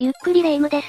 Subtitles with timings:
[0.00, 0.86] ゆっくりレ夢ムです。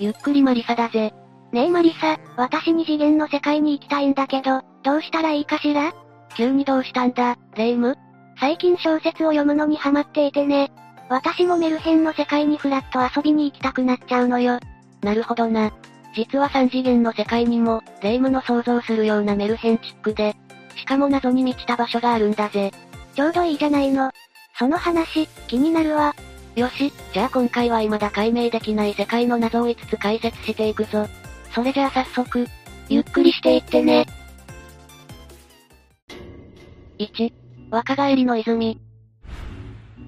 [0.00, 1.14] ゆっくりマリサだぜ。
[1.52, 5.94] ねえマリサ、私に次元の世界に行きたいんだけど、どうしたらいいかしら？
[6.36, 7.90] 急にどうしたんだ、レ夢？
[7.90, 7.98] ム
[8.40, 10.72] 最近小説を読むのにハマっていてね。
[11.08, 14.58] 私もメルヘンの世界にフラッと遊びに行きたくなっちゃうのよ。
[15.02, 15.72] なるほどな。
[16.16, 20.34] 実は三次元の世界にも、レ夢ムの想像するようなメルヘンチックで、
[20.74, 22.72] しかも謎に満ちた場所があるんだぜ。
[23.14, 24.10] ちょうどいいじゃないの。
[24.58, 26.12] その話、気になるわ。
[26.58, 31.06] よし、じゃあ今回は未だ解明できない世界の謎を5つ解説していくぞ。
[31.54, 32.48] それじゃあ早速、
[32.88, 34.06] ゆっくりしていってね。
[36.98, 37.32] 1、
[37.70, 38.80] 若返りの泉。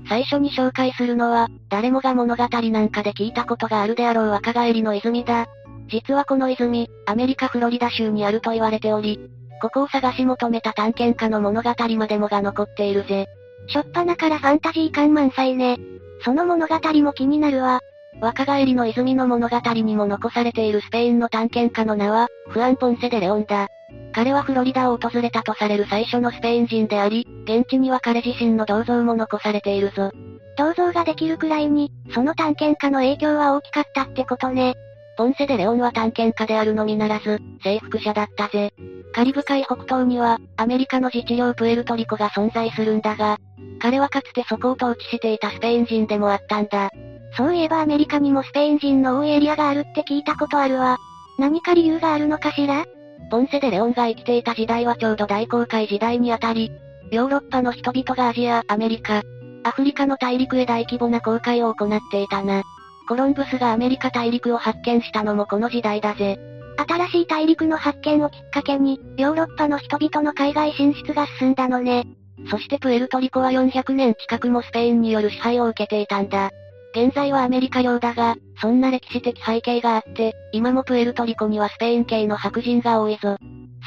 [0.08, 5.46] 最初に紹介するのは、誰もが物語なんかで聞いたことがあるであろう若返りの泉だ。
[5.88, 9.20] 実はこの泉、アメリカフロリダ州にあると言われており、
[9.62, 13.28] ここを探し求めた探検家の物語までもが残っているぜ。
[13.68, 15.78] しょっぱなからファンタジー感満載ね。
[16.24, 17.80] その物語も気になるわ。
[18.20, 23.68] 若返りの泉の物語にも残されているスペインの探検家の名は、フアン・ポンセ・デ・レオンだ。
[24.12, 30.10] 彼はフロリダを訪れたとされる最初のスペイン人であり、現地には彼自身の銅像も残されているぞ。
[30.58, 34.74] 銅像ができるくらいに、その探検家の影響は大きかったってことね。
[35.20, 38.72] ポンセ・デ・レオンは探検家であるのみならず、征服者だったぜ。
[39.12, 43.36] カリブ海北東には、アメリカの自治領プエルトリコが存在するんだが、
[43.82, 46.88] 彼はかつてそこを統治していたスペイン人でもあったんだ。
[47.36, 50.96] そういえばアメリカにもスペイン人の多いエリアがあるって聞いたことあるわ。
[51.38, 52.86] 何か理由があるのかしら？
[53.30, 56.72] ポンセ・デ・レオンが生きていた時代はちょうど大航海時代にあたり、
[57.10, 59.20] ヨーロッパの人々がアジア、アメリカ、
[59.64, 62.62] アフリカの大陸へ大規模な航海を行っていたな。
[63.10, 66.38] コロンブスがアメリカ大陸を発見したのもこの時代だぜ。
[66.76, 72.06] 新しい大陸の発見をきっかけに、ヨーロッパの人々の海外進出が進んだのね。
[72.48, 76.52] そしてプエルトリコは400年近くもスペインによる支配を受けていたんだ。
[76.94, 83.38] 現在はアメリカ領だが、そんな歴史的背景があって、今もプエルトリコにはスペイン系の白人が多いぞ。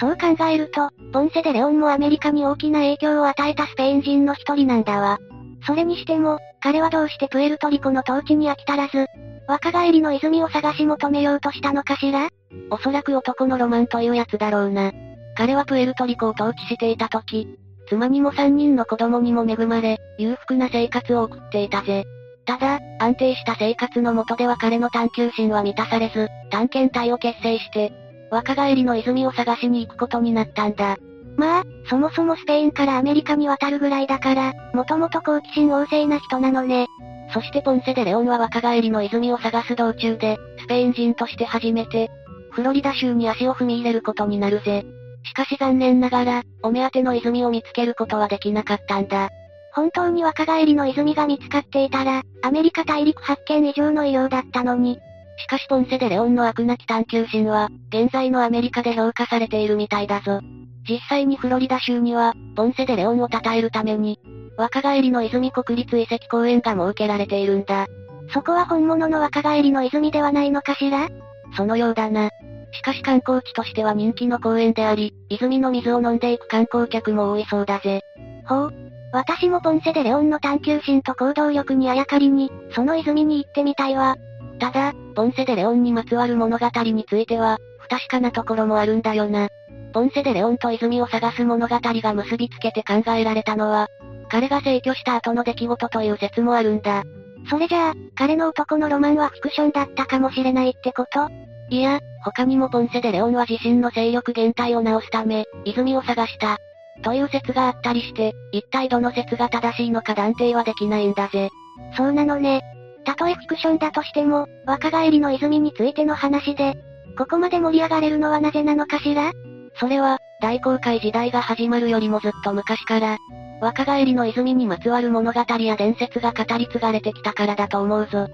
[0.02, 5.18] そう考えると、ポンセ・デ・レオンもアメリカに大きな影響を与えたスペイン人の一人なんだわ。
[5.66, 9.08] それにしても、彼はどうしてプエルトリコの統治に飽き足らず、
[9.48, 12.30] 若返りの泉を探し求めようとしたのかしら？
[12.70, 14.92] おそらく男のロマンというやつだろうな。
[15.36, 17.48] 彼はプエルトリコを統治していた時、
[17.88, 22.06] 妻にも3人の子供にも恵まれ、裕福な生活を送っていたぜ。
[22.46, 27.92] ただ、安定した生活の下では彼の探求心は満たされず、探検隊を結成して、
[28.32, 30.98] 若返りの泉を探しに行くことになったんだ。
[31.38, 36.88] まあ、そもそもスペインからアメリカに渡るぐらいだから、もともと好奇心旺盛な人なのね。
[37.34, 42.12] そしてポンセ・デ・レオンは若返りの泉を探す道中で、スペイン人として初めて、
[42.52, 44.86] フロリダ州に足を踏み入れることになるぜ。
[45.26, 49.30] しかし残念ながら、お目当ての泉を見つけることはできなかったんだ。
[49.74, 55.00] 本当に若返りの泉が見つかっていたら、アメリカ大陸発見以上の偉業だったのに。
[55.38, 60.40] しかしポンセ・デ・レオンの悪なき探求心は、現在のアメリカで評価されているみたいだぞ。
[60.88, 64.20] 実際にフロリダ州には、ポンセ・デ・レオンを称えるために、
[64.58, 67.88] 若返りの泉国立遺跡公園が設けられているんだ。
[68.34, 71.10] そこは本物の若返りの泉ではないのかしら？
[71.56, 72.30] そのようだな。
[72.72, 78.02] しかし観光地としては人気の公園であり、泉の水を飲んでいく観光客も多いそうだぜ。
[78.48, 78.74] ほう。
[79.14, 84.16] 私もポンセ・デ・レオンの探求心と行動力にあやかりに、その泉に行ってみたいわ。
[84.60, 89.50] ただ、ポンセ・デ・レオンにまつわる物語については、不確かなところもあるんだよな。
[89.94, 93.88] ポンセ・デ・レオンと泉を探す物語が結びつけて考えられたのは、
[94.30, 97.04] 彼が逝去した後の出来事という説もあるんだ。
[97.50, 101.30] それじゃあ、彼の男のロマンはフィクションだったかもしれないってこと？
[101.70, 106.58] いや、他にもポンセ・デ・レオンは自身の勢力減退を直すため、泉を探した。
[107.04, 111.50] という説があったりして、一体どの説が正しいのか断定はできないんだぜ。
[111.98, 112.62] そうなのね。
[113.06, 116.76] たとえフィクションだとしても、若返りの泉についての話で、
[117.18, 119.32] ここまで盛り上がれるのはなぜなのかしら？
[119.80, 123.18] それは、大航海時代が始まるよりもずっと昔から、
[123.62, 128.28] 若返りの泉にまつわる物語や伝説が語り継がれてきたからだと思うぞ。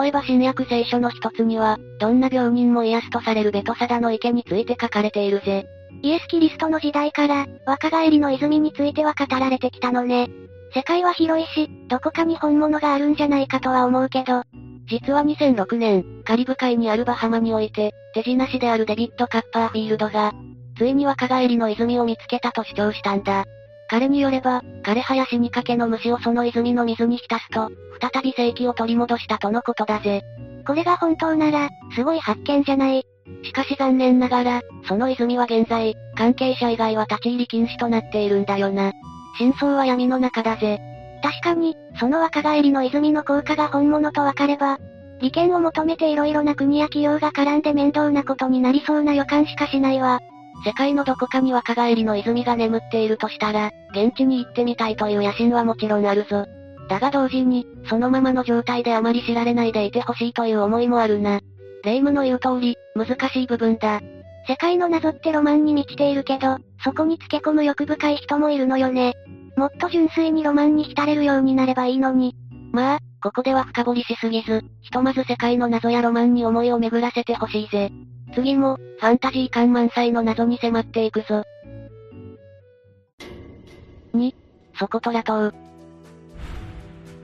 [0.00, 5.66] 例えば新約聖書の一つには、どんな病人も癒すとされるベトサダの池について書かれているぜ。
[6.02, 10.30] イエス・キリストの時代から、若返りの泉については語られてきたのね。
[10.74, 14.42] 世界は広いし、どこかに本物があるんじゃないかとは思うけど、
[14.86, 20.32] 実は2006年、カリブ海にあるバハマにおいて、手品師であるデビッド・カッパーフィールドが、
[20.76, 23.44] ついに若返りの泉を見つけたと主張したんだ。
[23.88, 27.70] 彼によれば、枯葉や死にかけの虫をその泉の水に浸すと、
[28.00, 30.22] 再び正気を取り戻したとのことだぜ。
[30.66, 33.04] これが本当なら、すごい発見じゃない。
[33.44, 38.92] しかし残念ながら、その泉は現在、関係者以外は立ち入り禁止となっているんだよな。
[39.38, 40.80] 真相は闇の中だぜ。
[41.22, 44.78] 確かに、その若返りの泉の効果が本物とわかれば、
[45.20, 50.18] 利権を求めて色々な国や企業が絡んで面倒なことになりそうな予感しかしないわ。
[50.64, 56.46] 世界のどこかに若返りの泉が眠っているとしたら、現地に行ってみたいという野心はもちろんあるぞ。
[56.88, 61.40] だが同時に、そのままの状態であまり知られないでいてほしいという思いもあるな。
[61.84, 64.00] 霊夢の言う通り、難しい部分だ。
[64.46, 69.14] 世界の謎ってロマンに満ちているけど、そこにつけ込む欲深い人もいるのよね。
[69.56, 72.34] もっと純粋にロマンに浸れるようになればいいのに。
[72.72, 77.90] まあ、ここでは深掘りしすぎず、ひとまず世界の謎やロマンに思いを巡らせてほしいぜ。
[78.34, 81.42] 次も、ファンタジー感満載の謎に迫っていくぞ。
[84.14, 84.34] 2、
[84.78, 85.52] ソコトラ島。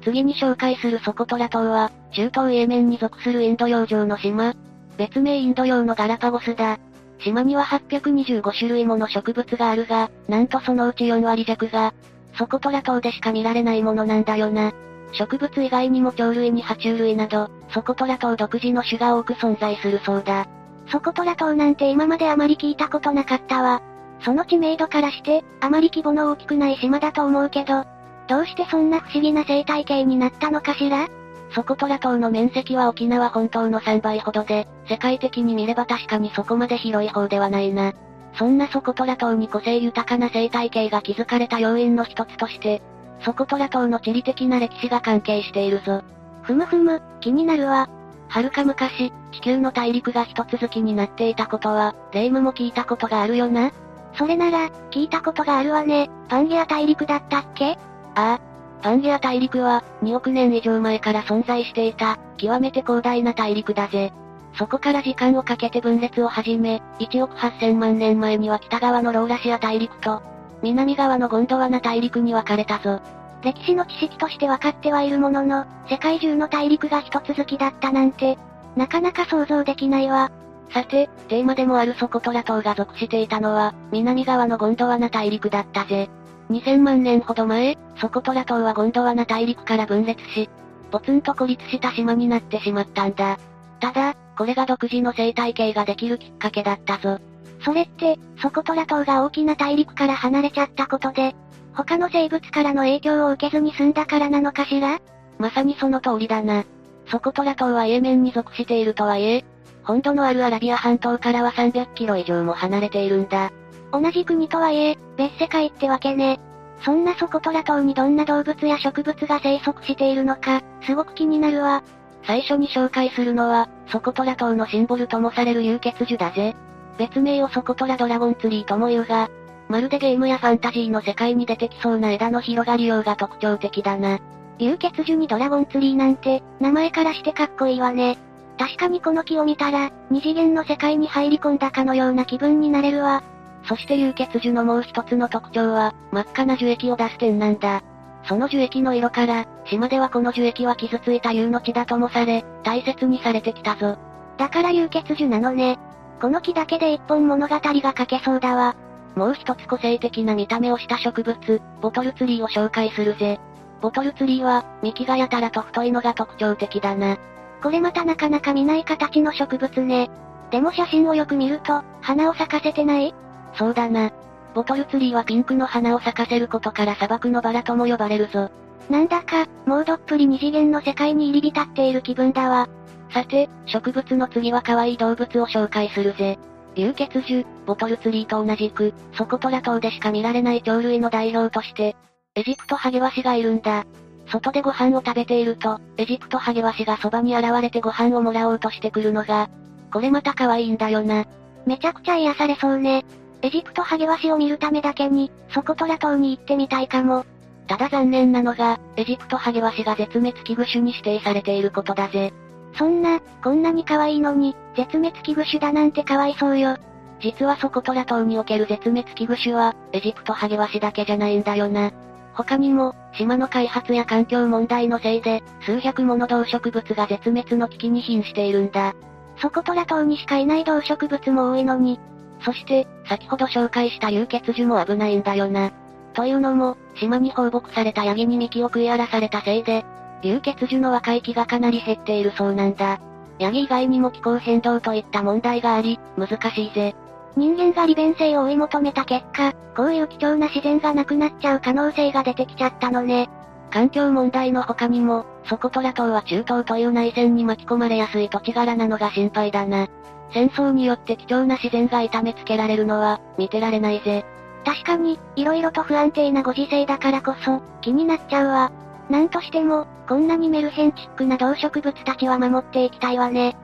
[0.03, 4.55] 次に紹介するソコトラ島は、中東イエメンに属するインド洋上の島。
[4.97, 6.79] 別名インド洋のガラパゴスだ。
[7.21, 11.93] 島には825種類もの植物があるが、なんとそのうち4割弱が、
[12.37, 14.73] ソコトラ島でしか見られないものなんだよな。
[15.13, 20.47] 植物以外にも鳥類に爬虫類など、ソコトラ島独自の種が多く存在するそうだ。
[20.91, 23.83] ソコトラ島なんて今まであまり聞いたことなかったわ。
[24.21, 27.85] その知名度からして、あまり規模の大きくない島だと思うけど、
[28.27, 31.09] どうしてそんな不思議な生態系になったのかしら？
[31.55, 37.93] ソコトラ島の面積は沖縄本島の3倍ほどで、世界的に見れば確かにそこまで広い方ではないな。
[38.35, 42.83] そんなソコトラ島に個性豊かな生態系が築かれた要因の一つとして、
[43.25, 46.03] ソコトラ島の地理的な歴史が関係しているぞ。
[46.43, 47.89] ふむふむ、気になるわ。
[48.29, 53.73] 遥か昔、地球の大陸が一続きになっていたことは、霊夢も聞いたことがあるよな？
[54.15, 56.11] それなら、聞いたことがあるわね。
[56.29, 57.79] パンゲア大陸だったっけ？
[58.15, 58.41] ああ。
[58.83, 64.13] パンゲア大陸は、2億年以上前から存在していた、極めて広大な大陸だぜ。
[64.55, 70.23] そこから時間をかけて分裂を始め、1億8000万年前には北側のローラシア大陸と、
[70.63, 73.01] 南側のゴンドワナ大陸に分かれたぞ。
[73.43, 78.39] 歴史の知識として分かってはいるものの、世界中の大陸が一続きだったなんて、
[78.77, 80.31] なかなか想像できないわ。
[80.73, 86.11] さて、テーマでもあるソコトラ島が属していたのは、南側のゴンドワナ大陸だったぜ。
[86.51, 90.49] 2000万年ほど前、ソコトラ島はゴンドワナ大陸から分裂し、
[90.91, 93.39] ポツンと孤立した島になってしまったんだ。
[93.81, 97.19] ただ、これが独自の生態系ができるきっかけだったぞ。
[97.65, 101.35] それって、ソコトラ島が大きな大陸から離れちゃったことで、
[101.79, 104.99] 他の生物からの影響を受けずに済んだからなのかしら？
[105.39, 106.65] まさにその通りだな。
[107.07, 109.45] ソコトラ島はイエメンに属しているとはいえ、
[109.85, 113.53] 本土のあるアラビア半島からは300キロ以上も離れているんだ。
[113.93, 116.41] 同じ国とはいえ、別世界ってわけね。
[116.85, 121.85] そんなソコトラ島にどんな動物や植物が生息しているのか、すごく気になるわ。
[122.27, 126.57] 最初に紹介するのは、ソコトラ島のシンボルともされる流血樹だぜ。
[126.99, 129.31] 別名をソコトラドラゴンツリーとも言うが、
[129.69, 134.19] まるでゲームやファンタジーの世界に出てきそうな枝の広がりようが特徴的だな。
[134.59, 138.19] 流血樹にドラゴンツリーなんて、名前からしてかっこいいわね。
[138.59, 143.23] 確かにこの木を見たら、二次元の世界に入り込んだかのような気分になれるわ。
[143.65, 147.83] そして流血樹のもう一つの特徴は、真っ赤な樹液を出す点なんだ。
[148.25, 153.97] その樹液の色から、島ではこの樹液は傷ついた竜の血だともされ、大切にされてきたぞ。
[154.39, 155.79] だから流血樹なのね。
[156.21, 158.75] この木だけで一本物語が書けそうだわ。
[159.17, 163.41] もう一つ個性的な見た目をした植物、ボトルツリーを紹介するぜ。
[163.81, 167.17] ボトルツリーは、幹がやたらと太いのが特徴的だな。
[167.63, 170.11] これまたなかなか見ない形の植物ね。
[170.51, 173.15] でも写真をよく見ると、花を咲かせてない？
[173.55, 174.11] そうだな。
[174.55, 178.51] ボトルツリーはピンクの花を咲かせることから砂漠のバラとも呼ばれるぞ。
[178.89, 182.69] なんだか、もうどっぷり二次元の世界に入り浸っている気分だわ。
[183.13, 186.39] さて、植物の次は可愛い動物を紹介するぜ。
[186.79, 191.97] 流血樹、ボトルツリーと同じく、ソコトラ島でしか見られない鳥類の代表として、
[192.37, 193.85] エジプトハゲワシがいるんだ。
[194.29, 199.51] 外でご飯を食べていると、エジプトハゲワシがそばに現れてご飯をもらおうとしてくるのが、
[199.93, 201.25] これまた可愛いんだよな。
[201.67, 203.05] めちゃくちゃ癒されそうね。
[203.43, 207.25] エジプトハゲワシを見るためだけに、ソコトラ島に行ってみたいかも。
[207.67, 212.33] ただ残念なのが、エジプトハゲワシが絶滅危惧種に指定されていることだぜ。
[212.75, 216.77] そんな、こんなに可愛いのに、絶滅危惧種だなんてかわいそうよ。
[217.21, 221.91] 実はソコトラ島における絶滅危惧種は、エジプトハゲワシだけじゃないんだよな。
[222.35, 228.95] 他にも、島の開発や環境問題のせいで、数百もの動植物が絶滅の危機に瀕しているんだ。
[229.39, 231.99] ソコトラ島にしかいない動植物も多いのに。
[232.45, 235.73] そして、先ほど紹介した流血樹も危ないんだよな。
[236.15, 239.85] というのも、島に放牧されたヤギに幹を食い荒らされたせいで、
[240.23, 242.99] 流血樹の若い木がかなり減っているそうなんだ。
[243.39, 246.95] ヤギ以外にも気候変動といった問題があり、難しいぜ。
[247.37, 253.31] 人間が利便性を追い求めた結果、こういう貴重な自然がなくなっちゃう可能性が出てきちゃったのね。
[253.71, 259.87] 環境問題の他にも、ソコトラ島は中東という内戦に巻き込まれやすい土地柄なのが心配だな。
[260.33, 264.25] 戦争によって貴重な自然が痛めつけられるのは、見てられないぜ。
[264.65, 268.73] 確かに、色々と不安定なご時世だからこそ、気になっちゃうわ。
[269.11, 273.57] なんとしても、こんなにメルヘンチックな動植物たちは守っていきたいわね。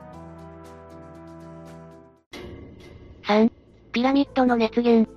[3.27, 3.51] 3.
[3.91, 5.09] ピラミッドの熱源。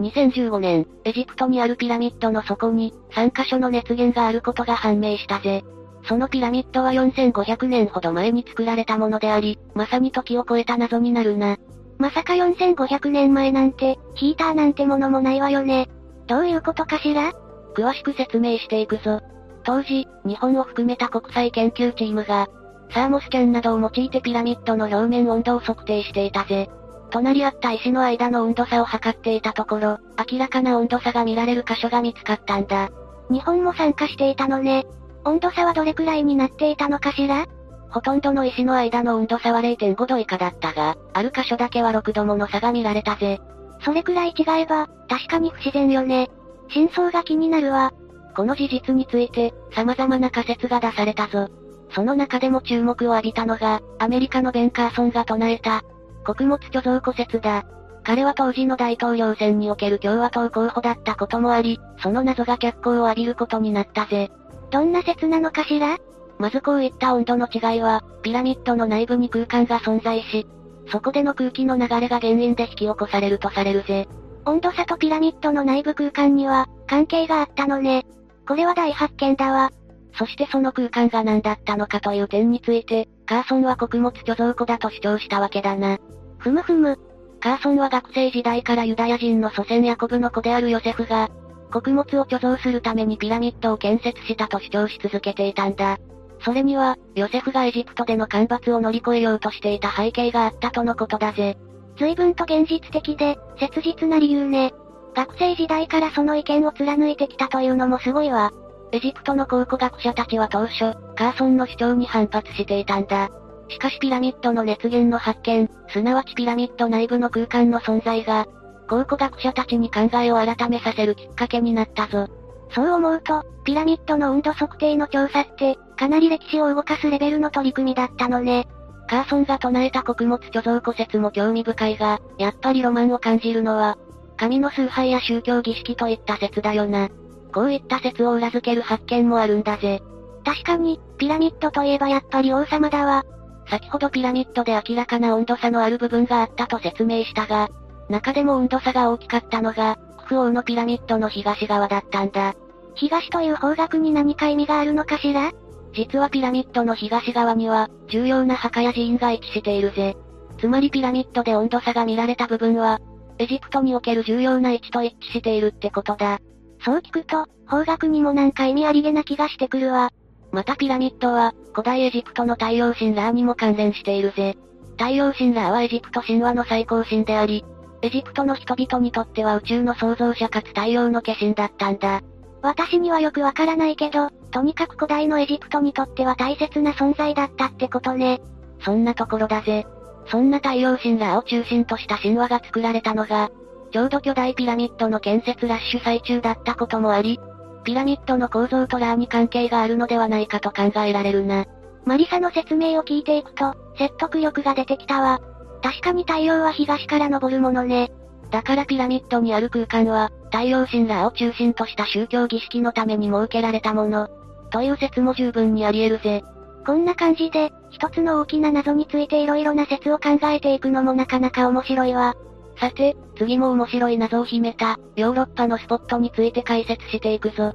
[0.00, 5.64] 2015年、エジプトにあるピラミッドの底に、3カ所の熱源があることが判明したぜ。
[6.04, 11.56] そのピラミッドは4500年ほど前に作られたものであり、まさに時を超えた謎になるな。
[11.98, 15.88] まさか4500年前なんて、ヒーターなんてものもないわよね。
[16.26, 17.32] どういうことかしら？
[17.78, 19.20] 詳しく説明していくぞ。
[19.62, 22.48] 当時、日本を含めた国際研究チームが、
[22.90, 26.68] サーモスキャンなどを用いてピラミッドの表面温度を測定していたぜ。
[27.10, 29.98] 隣り合った石の間の温度差を測っていたところ、
[30.30, 32.88] 明らかな温度差が見られる箇所が見つかったんだ。
[33.30, 34.84] 日本も参加していたのね。
[35.24, 37.46] 温度差はどれくらいになっていたのかしら？
[37.90, 43.40] ほとんどの石の間の温度差は0.5度以下だったが、ある箇所だけは6度もの差が見られたぜ。
[43.82, 46.28] それくらい違えば、確かに不自然よね。
[46.68, 47.92] 真相が気になるわ。
[48.36, 51.48] この事実について、様々な仮説が出されたぞ。
[51.90, 55.82] その中でも注目を浴びたのが、アメリカのベン・カーソンが唱えた、
[56.24, 57.64] 穀物貯蔵庫説だ。
[58.04, 64.30] 彼は当時の大統領選における共和党候補だったこともあり、その謎が脚光を浴びることになったぜ。
[64.70, 65.98] どんな説なのかしら？
[66.38, 70.46] まずこういった温度の違いは、ピラミッドの内部に空間が存在し、
[70.90, 74.06] そこでの空気の流れが原因で引き起こされるとされるぜ。
[74.48, 78.06] 温度差とピラミッドの内部空間には、関係があったのね。
[78.46, 79.70] これは大発見だわ。
[80.14, 85.98] そしてその空間が何だったのかという点について、カーソンは穀物貯蔵庫だと主張したわけだな。
[86.38, 86.98] ふむふむ。
[87.40, 91.28] カーソンは学生時代からユダヤ人の祖先ヤコブの子であるヨセフが、
[91.70, 95.98] 穀物を貯蔵するためにピラミッドを建設したと主張し続けていたんだ。
[96.40, 101.58] それには、ヨセフがエジプトでの干ばつを乗り越えようとしていた背景があったとのことだぜ。
[101.98, 104.72] 随分と現実的で、切実な理由ね。
[105.14, 108.52] 学生時代からその意見を貫いてきたというのもすごいわ。
[108.92, 113.30] エジプトの考古学者たちは当初、カーソンの主張に反発していたんだ。
[113.68, 118.46] しかしピラミッドの熱源の発見、すなわちピラミッド内部の空間の存在が、
[118.88, 122.28] 考古学者たちに考えを改めさせるきっかけになったぞ。
[122.70, 128.66] そう思うと、ピラミッドの温度測定の調査って、かなり歴史を動かすレベルの取り組みだったのね。
[129.08, 133.96] カーソンが唱えた穀物貯蔵庫説も興味深いが、やっぱりロマンを感じるのは、
[134.36, 137.08] 神の崇拝や宗教儀式といった説だよな。
[137.52, 140.02] こういった説を裏付ける発見もあるんだぜ。
[140.44, 143.24] 確かに、ピラミッドといえばやっぱり王様だわ。
[143.68, 147.68] 先ほどピラミッドで明らかな温度差のある部分があったと説明したが、
[148.08, 152.54] 中でも温度差が大きかったのが、クフ王のピラミッドの東側だったんだ。
[152.94, 155.52] 東という方角に何か意味があるのかしら？
[155.92, 160.16] 実はピラミッドの東側には、重要な墓や寺院が位置しているぜ。
[160.58, 163.00] つまりピラミッドで温度差が見られた部分は、
[163.38, 166.38] エジプトにおける重要な位置と一致しているってことだ。
[166.84, 170.10] そう聞くと、方角にもなんか意味ありげな気がしてくるわ。
[170.52, 174.56] またピラミッドは、古代エジプトの太陽神ラーにも関連しているぜ。
[174.92, 177.64] 太陽神ラーはエジプト神話の最高神であり、
[178.02, 182.22] エジプトの人々にとっては宇宙の創造者かつ太陽の化身だったんだ。
[182.62, 188.40] 私にはよくわからないけど、とにかく古代のエジプトにとっては大切な存在だったってことね。
[188.84, 189.86] そんなところだぜ。
[190.26, 193.50] そんな太陽神ラーを中心とした神話が作られたのが、
[193.92, 197.40] ちょうど巨大ピラミッドの建設ラッシュ最中だったこともあり、
[197.84, 201.64] ピラミッドの構造とラーに関係があるのではないかと考えられるな。
[202.04, 205.40] マリサの説明を聞いていくと、説得力が出てきたわ。
[205.82, 208.10] 確かに太陽は東から昇るものね。
[208.50, 214.28] だからピラミッドにある空間は、太陽神ラーを中心とした宗教儀式のために設けられたもの。
[214.70, 216.44] という説も十分にあり得るぜ。
[216.86, 222.34] こんな感じで、一つの大きな謎について色々な説を考えていくのもなかなか面白いわ。
[222.78, 227.74] さて、次も面白い謎を秘めた、ヨーロッパのスポットについて解説していくぞ。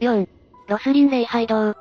[0.00, 0.28] 4.
[0.68, 1.74] ロスリン礼拝堂。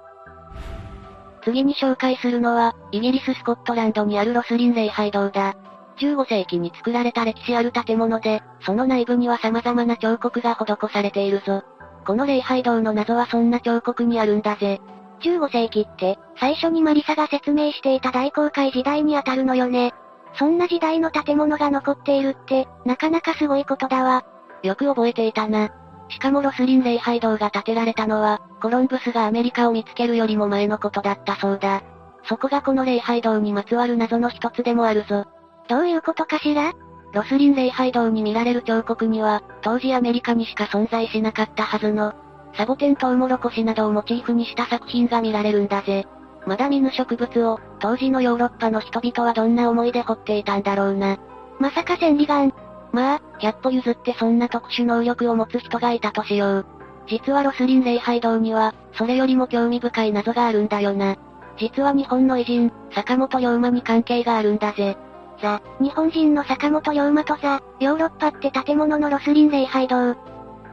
[1.43, 5.55] 次に紹介するのは、イギリス・スコットランドにあるロスリン礼拝堂だ。
[5.97, 11.63] 15世紀に作られた歴史ある建物で、その内部には様々な彫刻が施されているぞ。
[12.05, 14.81] この礼拝堂の謎はそんな彫刻にあるんだぜ。
[15.21, 19.93] 15世紀って、最初にマリサが説明していた大航海時代にあたるのよね。
[20.37, 24.23] そんな時代の建物が残っているって、なかなかすごいことだわ。
[24.63, 25.69] よく覚えていたな。
[26.09, 31.81] しかもロスリン礼拝堂が建てられたのは、コロンブスがアメリカを見つけるよりも前のことだったそうだ。
[32.27, 35.25] そこがこの礼拝堂にまつわる謎の一つでもあるぞ。
[35.67, 36.73] どういうことかしら？
[37.13, 42.13] ロスリン礼拝堂に見られる彫刻には、当時アメリカにしか存在しなかったはずの、
[42.53, 46.05] サボテントウモロコシなどをモチーフにした作品が見られるんだぜ。
[46.45, 51.17] まだ見ぬ植物を、当時のヨーロッパの人々はどんな思いで掘っていたんだろうな。
[51.59, 52.53] まさか千里眼。
[52.91, 56.65] まあ、100歩譲ってそんな特殊能力を持つ人がいたとしよう。
[57.07, 61.15] 実はロスリン礼拝堂には、それよりも興味深い謎があるんだよな。
[61.57, 64.97] 実は日本の偉人、坂本龍馬に関係があるんだぜ。
[65.41, 70.15] ザ、日本人の坂本龍馬とザ、ヨーロッパって建物のロスリン礼拝堂。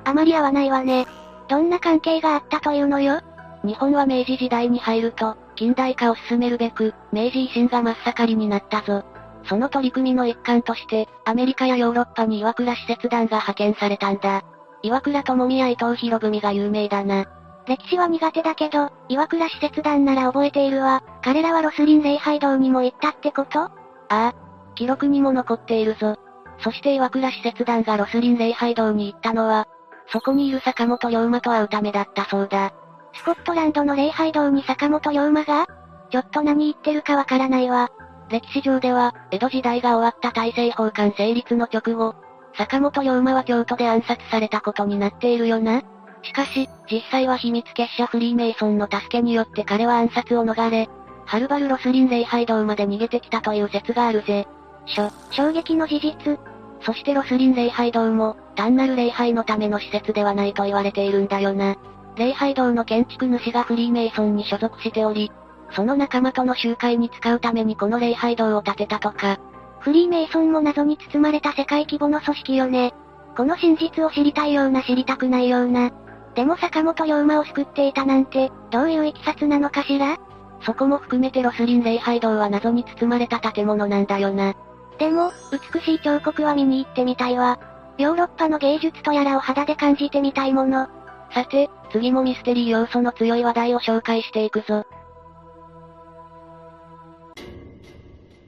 [0.04, 1.06] あまり合わないわね。
[1.48, 3.20] どんな関係があったというのよ？
[3.64, 9.04] 日本は明治時代に入ると、近代化を進めるべく、明治維新が真っ盛りになったぞ。
[9.44, 14.42] その取り組みの一環として、アメリカやヨーロッパに岩倉使節団が派遣されたんだ。
[14.82, 17.26] 岩倉智美や伊藤博文が有名だな。
[17.66, 21.02] 歴史は苦手だけど、岩倉使節団なら覚えているわ。
[21.22, 23.60] 彼らはロスリン礼拝堂にも行ったってこと？
[23.60, 23.70] あ
[24.08, 24.34] あ。
[24.82, 26.16] 記録にも残っているぞ。
[26.58, 29.68] そして岩倉使節団がロスリン礼拝堂に行ったのは、
[30.08, 32.72] そこにいる坂本龍馬と会うためだったそうだ。
[33.14, 35.68] スコットランドの礼拝堂に坂本龍馬が
[36.10, 37.90] ちょっと何言ってるかわからないわ。
[38.28, 42.16] 歴史上では、江戸時代が終わった大政奉還成立の直後、
[42.56, 45.82] 坂本龍馬は京都で暗殺されたことになっているよな。
[46.24, 50.88] しかし、実際は秘密結社フリーメイソンの助けによって彼は暗殺を逃れ、
[51.24, 54.48] はるばるロスリン礼拝堂まで逃げてきたという説があるぜ。
[54.86, 56.38] しょ、衝撃の事実。
[56.80, 61.76] そしてロスリン礼拝堂も、単なる礼拝のための施設ではないと言われているんだよな。
[62.16, 65.30] 礼拝堂の建築主がフリーメイソンに所属しており、
[65.70, 69.38] その仲間との集会に使うためにこの礼拝堂を建てたとか。
[69.80, 72.94] フリーメイソンも謎に包まれた世界規模の組織よね。
[73.36, 75.90] この真実を知りたいような知りたくないような。
[76.34, 80.18] でも坂本龍馬を救っていたなんて、どういういきさつなのかしら？
[80.60, 84.54] そこも含めてロスリン礼拝堂は謎に包まれた建物なんだよな。
[84.98, 87.58] でも、美しい彫刻は見に行ってみたいわ。
[87.98, 90.88] ヨーロッパの芸術とやらを肌で感じてみたいもの。
[91.32, 94.84] さて、次もミステリー要素の強い話題を紹介していくぞ。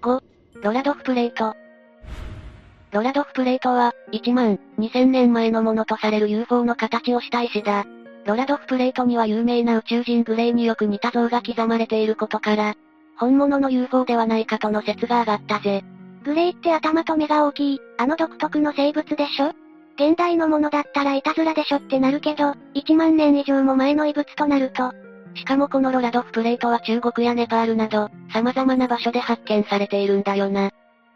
[0.02, 0.20] 5、
[0.62, 1.54] ロラドフプレート。
[2.92, 7.84] ロラドフプレートは、1万2000年前のものとされる UFO の形をした石だ。
[8.24, 12.74] ロラドフプレートには有名な宇宙人グレイによく似た像が刻まれていることから、
[13.16, 15.84] 本物の UFO ではないかとの説が上がったぜ。
[16.24, 19.52] グレイって頭と目が大きい、あの独特の生物でしょ？
[19.96, 24.92] 現代のものだったらいたずらでしょってなるけど、1万年以上も前の遺物となると。
[25.36, 30.70] しかもこのロラドフプレートは中国やネパールなど、様々な場所で発見されているんだよな。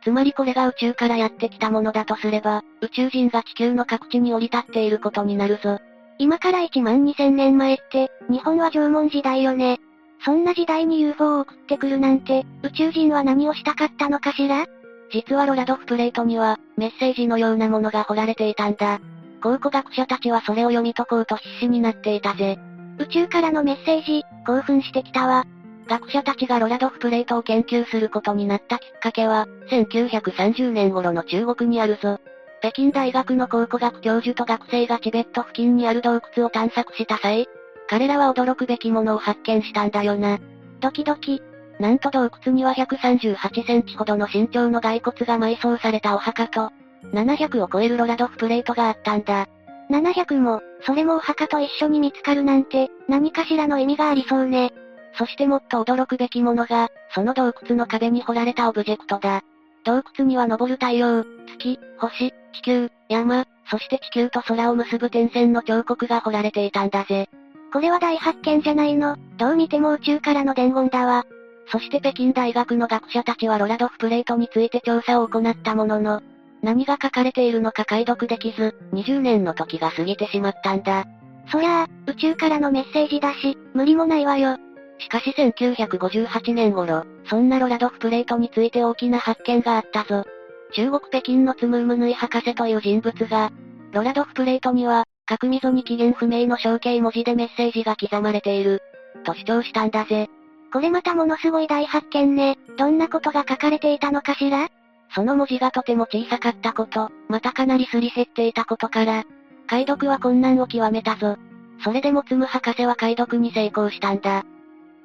[0.05, 5.79] つまりこれが宇宙からやってきたものだとすれば、宇宙人が地球の各地に降り立っていることになるぞ。
[6.18, 9.81] 今から1万2000年前って、日本は縄文時代よね。
[10.25, 14.66] そんな時代に UFO を送ってくるなんて、宇宙人は何をしたかったのかしら？
[15.11, 19.01] 実はロラドフプレートには、メッセージのようなものが彫られていたんだ。
[19.42, 22.59] 考古学者たちはそれを読み解こうと必死になっていたぜ。
[22.99, 25.44] 宇宙からのメッセージ、興奮してきたわ。
[25.88, 32.18] 学者たちがロラドフプレートを研究することになったきっかけは、1930年頃の中国にあるぞ。
[32.61, 37.47] 北京大学の考古学教授と学生がチベット付近にある洞窟を探索した際、
[37.88, 40.38] 彼らは驚くべきものを発見したんだよな。
[40.81, 41.40] ドキドキ。
[41.79, 46.71] なんと洞窟には138センチほどの身長の骸骨が埋葬されたお墓と、
[47.12, 49.47] 700を超えるロラドフプレートがあったんだ。
[49.91, 54.73] 700も、それもお墓と一緒に見つかるなんて、何かしらの意味がありそうね。
[55.17, 59.43] そしてもっと驚くべきものが、その洞窟の壁に彫られたオブジェクトだ。
[59.85, 67.29] 洞窟には昇る太陽、月、星、地球、山、そして地球と空を結ぶ点線の彫刻が彫られていたんだぜ。
[67.73, 69.17] これは大発見じゃないの。
[69.37, 71.25] どう見ても宇宙からの伝言だわ。
[71.71, 76.23] そして北京大学の学者たちはロラドフプレートについて調査を行ったものの、
[76.63, 81.05] 何が書かれているのか解読できず、20年の時が過ぎてしまったんだ。
[81.51, 84.57] そりゃあ、宇宙からのメッセージだし、無理もないわよ。
[84.99, 90.25] しかし1958年頃、そんなロラドフプレートについて大きな発見があったぞ。
[90.73, 93.51] 中国北京のツムームヌイ博士という人物が、
[93.93, 98.83] ロラドフプレートには、角溝に起源不明の象形文字でメッセージが刻まれている、
[99.25, 100.29] と主張したんだぜ。
[100.73, 102.59] これまたものすごい大発見ね。
[102.77, 104.69] どんなことが書かれていたのかしら？
[105.15, 109.25] その文字がとても小さかったこと、またかなりすり減っていたことから、
[109.67, 111.37] 解読は困難を極めたぞ。
[111.83, 114.45] それでもツム博士は解読に成功したんだ。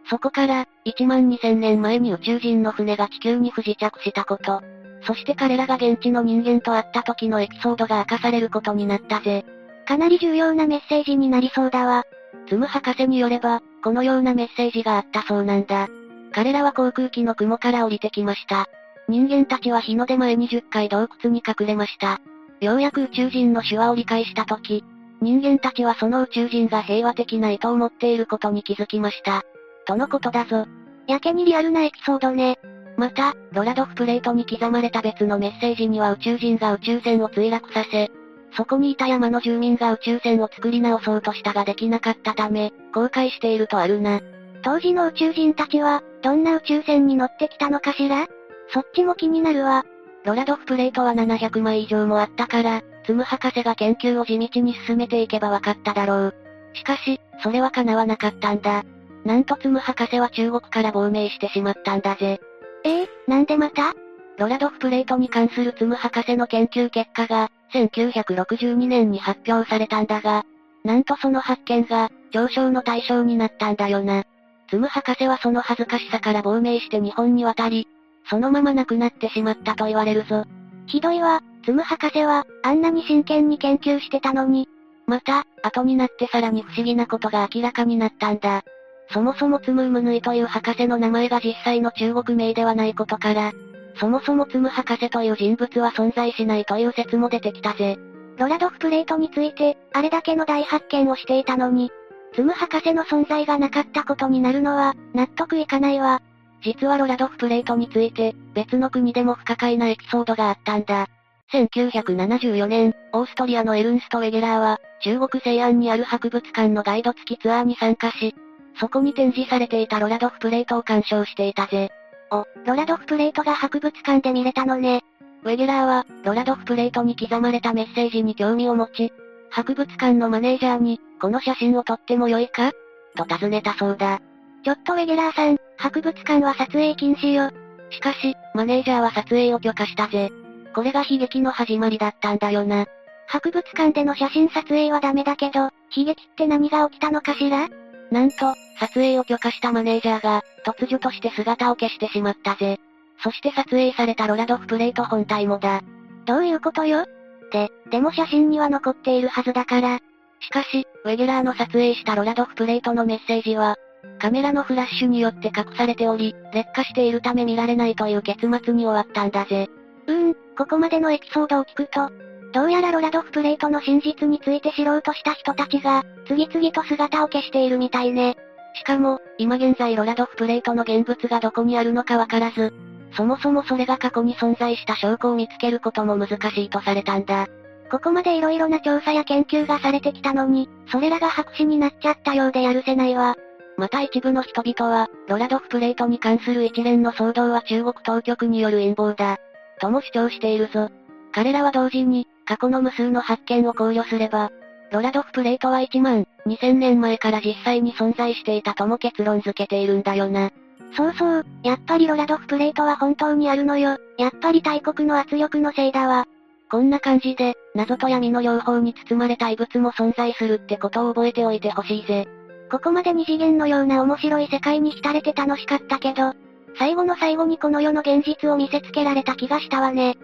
[0.10, 4.62] そこから、1万2000年前に宇宙人の船が地球に不時着したこと。
[5.06, 9.46] そして彼らが現地の人間と会った時のエピソードが明かされることになったぜ。
[9.86, 12.04] かなり重要なメッセージになりそうだわ。
[12.48, 15.90] ツム博士によれば、このようなメッセージがあったそうなんだ。
[16.32, 18.68] 彼らは航空機の雲から降りてきました。
[19.08, 22.22] 人間たちは日の出前に10回洞窟に隠れました。
[22.62, 24.84] ようやく宇宙人の手話を理解した時、
[25.22, 29.44] 人間たちはその宇宙人が平和的な意図を持っていることに気づきました。
[29.86, 30.66] とのことだぞ。
[31.08, 32.58] やけにリアルなエピソードね。
[32.98, 38.10] また、ロラドフプレートに刻まれた別のメッセージには宇宙人が宇宙船を墜落させ、
[38.56, 44.22] そこにいた山の住民が宇宙船を作り直そうとしたができなかったため、後悔しているとあるな。
[44.62, 48.28] 当時の宇宙人たちは、どんな宇宙船に乗ってきたのかしら？
[48.70, 49.86] そっちも気になるわ。
[50.24, 56.36] ロラドフプレートは700枚以上もあったから、ツム博士が研究を地道に進めていけば分かっただろう。
[56.74, 58.84] しかし、それは叶わなかったんだ。
[59.26, 62.40] なんとツム博士は中国から亡命してしまったんだぜ。
[62.86, 63.94] ええー、なんでまた？
[64.38, 70.46] ロラドフプレートに関するツム博士の研究結果が、1962年に発表されたんだが、
[70.84, 74.24] なんとその発見が、上昇の対象になったんだよな。
[74.70, 77.88] ツム博士はその恥ずかしさから亡命して日本に渡り、
[78.30, 80.46] そのまま亡くなってしまったと言われるぞ。
[80.88, 84.68] ひどいわ、ツム博士は、あんなに真剣に研究してたのに。
[85.06, 88.64] また、後になってさらに不思議なことが明らかになったんだ。
[89.12, 93.52] そもそもツムウムヌイという博士の名前が実際の中国名ではないことから、
[93.96, 97.98] そもそもツム博士という人物は存在しないという説も出てきたぜ。
[98.38, 101.92] ロラドフプレートについて、あれだけの大発見をしていたのに、
[102.34, 106.22] ツム博士の存在がなかったことになるのは、納得いかないわ。
[106.64, 111.08] 実はロラドフプレートについて、別の国でも不可解なエピソードがあったんだ。
[111.52, 118.34] 1974年、オーストリアのエルンスト・ウェゲラーは、中国西安にある博物館のガイド付きツアーに参加し、
[118.80, 121.92] そこに展示されていたロラドフプレートを鑑賞していたぜ。
[122.34, 125.04] お、ロラドフプレートが博物館で見れたのね。
[125.44, 129.14] ウェゲラーは、ロラドフプレートに刻まれたメッセージに興味を持ち、
[129.50, 132.72] 博物館のマネージャーに、この写真を撮ってもよいか？
[133.16, 134.20] と尋ねたそうだ。
[134.64, 137.52] ちょっとウェゲラーさん、博物館は撮影禁止よ。
[137.92, 140.32] しかし、マネージャーは撮影を許可したぜ。
[140.74, 142.86] これが悲劇の始まりだったんだよな。
[143.28, 147.70] 博物館での写真撮影はダメだけど、悲劇って何が起きたのかしら？
[148.14, 152.80] なんと、撮影を許可したマネージャーが、突如として姿を消してしまったぜ。
[153.24, 155.82] そして撮影されたロラドフプレート本体もだ。
[156.26, 157.06] どういうことよ？
[157.52, 160.00] で、でも写真には残っているはずだから。
[160.40, 163.78] しかし、ウェゲラーの撮影したロラドフプレートのメッセージは、
[164.20, 169.70] カメラのフラッシュによって隠されており、劣化しているため見られないという結末に終わったんだぜ。
[170.08, 172.12] うーん、ここまでのエピソードを聞くと、
[172.54, 178.38] どうやらロラドフプレートの真実について知ろうとした人たちが、次々と姿を消しているみたいね。
[178.76, 182.72] しかも、今現在ロラドフプレートの現物がどこにあるのかわからず、
[183.18, 187.48] そもそもそれが過去に存在した証拠を見つけることも難しいとされたんだ。
[187.90, 193.36] ここまで色々な調査や研究がされてきたのに、それらが白紙になっちゃったようでやるせないわ。
[193.78, 199.38] また一部の人々は、ロラドフプレートに関する一連の騒動は中国当局による陰謀だ。
[199.80, 200.90] とも主張しているぞ。
[201.32, 204.52] 彼らは同時に、過去の無数の発見を考慮すれば、
[204.92, 210.52] ロラドフプレートは1万2000年前から実際に存在していたとも結論付けているんだよな。
[210.96, 213.98] そうそう、やっぱりロラドフプレートは本当にあるのよ。
[214.18, 216.28] やっぱり大国の圧力のせいだわ。
[216.70, 222.28] こんな感じで、謎と闇の両方に包まれた異物も存在するってことを覚えておいてほしいぜ。
[222.72, 226.34] ここまで二次元のような面白い世界に浸れて楽しかったけど、
[226.78, 230.18] 最後の最後にこの世の現実を見せつけられた気がしたわね。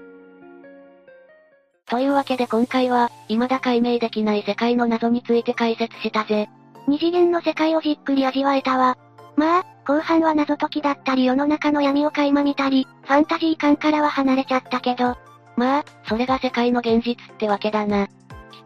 [1.90, 6.48] というわけで今回は、未だ解明できない世界の謎について解説したぜ。
[6.88, 8.98] 二次元の世界をじっくり味わえたわ。
[9.36, 15.18] まあ、後半は謎解きだったり世の中の闇を垣間見たり、ファンタジー感からは離れちゃったけど。
[15.56, 18.08] まあ、それが世界の現実ってわけだな。
[18.08, 18.14] きっ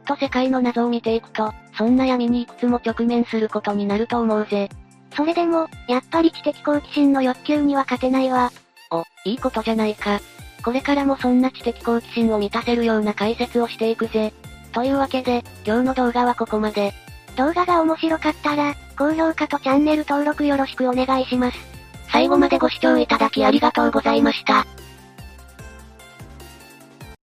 [0.05, 4.69] と世界の謎を見ていくと、そんな闇にいくつも直面することになると思うぜ。
[5.15, 8.51] それでも、やっぱり知的好奇心の欲求には勝てないわ。
[8.91, 10.19] お、いいことじゃないか。
[10.63, 14.33] これからもそんな知的好奇心を満たせるような解説をしていくぜ。
[14.71, 16.93] というわけで、今日の動画はここまで。
[17.35, 21.57] 動画が面白かったら、高評価とチャンネル登録よろしくお願いします。
[22.11, 24.65] 最後までご視聴いただきありがとうございました。